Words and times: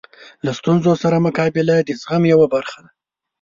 له 0.45 0.51
ستونزو 0.59 0.91
سره 1.03 1.23
مقابله 1.27 1.75
د 1.79 1.89
زغم 2.01 2.23
یوه 2.33 2.47
برخه 2.55 2.77
ده. 2.83 2.89